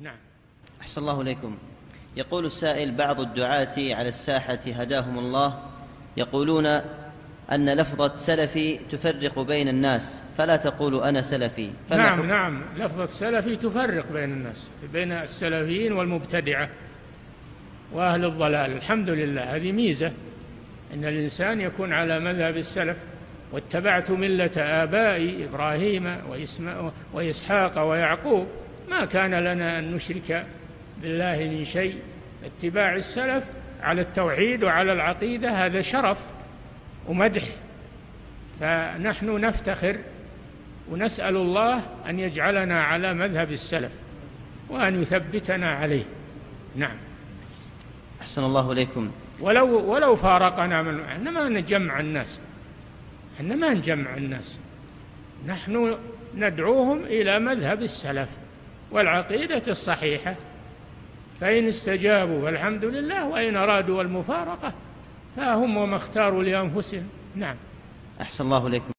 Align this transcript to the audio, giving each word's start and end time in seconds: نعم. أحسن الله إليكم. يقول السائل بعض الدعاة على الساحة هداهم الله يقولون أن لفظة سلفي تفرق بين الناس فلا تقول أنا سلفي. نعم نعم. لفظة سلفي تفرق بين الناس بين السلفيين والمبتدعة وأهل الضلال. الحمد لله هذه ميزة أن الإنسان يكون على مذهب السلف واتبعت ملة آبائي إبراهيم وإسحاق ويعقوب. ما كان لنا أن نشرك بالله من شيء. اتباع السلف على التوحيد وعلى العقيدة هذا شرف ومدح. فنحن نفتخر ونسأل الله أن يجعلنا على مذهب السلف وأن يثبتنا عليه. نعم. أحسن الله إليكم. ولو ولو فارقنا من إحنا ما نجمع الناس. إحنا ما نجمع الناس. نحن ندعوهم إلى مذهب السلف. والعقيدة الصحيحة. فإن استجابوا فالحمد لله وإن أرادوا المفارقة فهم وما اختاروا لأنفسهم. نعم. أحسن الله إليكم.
نعم. 0.00 0.16
أحسن 0.80 1.00
الله 1.00 1.20
إليكم. 1.20 1.58
يقول 2.16 2.46
السائل 2.46 2.94
بعض 2.94 3.20
الدعاة 3.20 3.74
على 3.78 4.08
الساحة 4.08 4.58
هداهم 4.66 5.18
الله 5.18 5.62
يقولون 6.16 6.66
أن 7.52 7.70
لفظة 7.70 8.16
سلفي 8.16 8.78
تفرق 8.78 9.38
بين 9.38 9.68
الناس 9.68 10.22
فلا 10.38 10.56
تقول 10.56 11.02
أنا 11.02 11.22
سلفي. 11.22 11.70
نعم 11.90 12.26
نعم. 12.26 12.62
لفظة 12.76 13.06
سلفي 13.06 13.56
تفرق 13.56 14.12
بين 14.12 14.32
الناس 14.32 14.70
بين 14.92 15.12
السلفيين 15.12 15.92
والمبتدعة 15.92 16.68
وأهل 17.92 18.24
الضلال. 18.24 18.72
الحمد 18.72 19.10
لله 19.10 19.56
هذه 19.56 19.72
ميزة 19.72 20.12
أن 20.94 21.04
الإنسان 21.04 21.60
يكون 21.60 21.92
على 21.92 22.18
مذهب 22.20 22.56
السلف 22.56 22.96
واتبعت 23.52 24.10
ملة 24.10 24.50
آبائي 24.56 25.44
إبراهيم 25.44 26.16
وإسحاق 27.14 27.78
ويعقوب. 27.78 28.46
ما 28.90 29.04
كان 29.04 29.34
لنا 29.34 29.78
أن 29.78 29.94
نشرك 29.94 30.46
بالله 31.02 31.38
من 31.38 31.64
شيء. 31.64 31.98
اتباع 32.44 32.94
السلف 32.94 33.44
على 33.82 34.00
التوحيد 34.00 34.64
وعلى 34.64 34.92
العقيدة 34.92 35.66
هذا 35.66 35.80
شرف 35.80 36.26
ومدح. 37.08 37.44
فنحن 38.60 39.40
نفتخر 39.40 39.98
ونسأل 40.90 41.36
الله 41.36 41.82
أن 42.08 42.20
يجعلنا 42.20 42.84
على 42.84 43.14
مذهب 43.14 43.52
السلف 43.52 43.92
وأن 44.68 45.02
يثبتنا 45.02 45.74
عليه. 45.74 46.04
نعم. 46.76 46.96
أحسن 48.20 48.44
الله 48.44 48.72
إليكم. 48.72 49.10
ولو 49.40 49.92
ولو 49.92 50.16
فارقنا 50.16 50.82
من 50.82 51.00
إحنا 51.00 51.30
ما 51.30 51.48
نجمع 51.48 52.00
الناس. 52.00 52.40
إحنا 53.36 53.54
ما 53.54 53.74
نجمع 53.74 54.14
الناس. 54.14 54.60
نحن 55.46 55.90
ندعوهم 56.34 57.04
إلى 57.04 57.38
مذهب 57.38 57.82
السلف. 57.82 58.28
والعقيدة 58.90 59.62
الصحيحة. 59.68 60.34
فإن 61.40 61.68
استجابوا 61.68 62.42
فالحمد 62.42 62.84
لله 62.84 63.26
وإن 63.26 63.56
أرادوا 63.56 64.02
المفارقة 64.02 64.72
فهم 65.36 65.76
وما 65.76 65.96
اختاروا 65.96 66.42
لأنفسهم. 66.42 67.08
نعم. 67.36 67.56
أحسن 68.20 68.44
الله 68.44 68.66
إليكم. 68.66 68.97